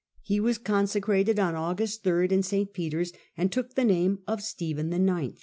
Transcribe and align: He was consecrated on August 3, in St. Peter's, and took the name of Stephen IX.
He 0.23 0.39
was 0.39 0.57
consecrated 0.57 1.37
on 1.37 1.53
August 1.53 2.03
3, 2.05 2.29
in 2.29 2.41
St. 2.41 2.73
Peter's, 2.73 3.11
and 3.37 3.51
took 3.51 3.75
the 3.75 3.85
name 3.85 4.23
of 4.25 4.41
Stephen 4.41 4.91
IX. 4.91 5.39